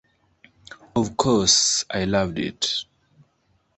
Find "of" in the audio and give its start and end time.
0.95-1.15